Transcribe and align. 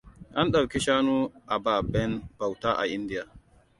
An 0.39 0.47
ɗauki 0.53 0.77
shanu 0.85 1.15
ababnen 1.55 2.11
bauta 2.37 2.69
a 2.81 2.83
India. 2.97 3.23